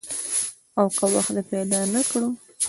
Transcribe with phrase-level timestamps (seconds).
[0.77, 2.21] او که وخت دې پیدا نه کړ؟